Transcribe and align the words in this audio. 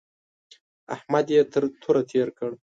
احمد 0.95 1.27
يې 1.35 1.41
تر 1.51 1.63
توره 1.81 2.01
تېر 2.11 2.27
کړ. 2.37 2.51